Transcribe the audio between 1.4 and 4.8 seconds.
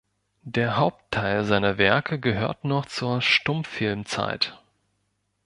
seiner Werke gehört noch zur Stummfilmzeit.